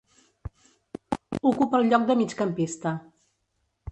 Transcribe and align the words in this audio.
Ocupa 1.51 1.81
el 1.81 1.85
lloc 1.91 2.09
de 2.09 2.17
migcampista. 2.23 2.97